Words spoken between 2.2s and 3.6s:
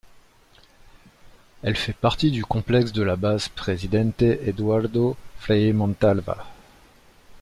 du complexe de la base